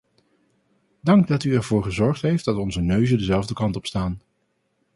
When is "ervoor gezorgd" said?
1.55-2.21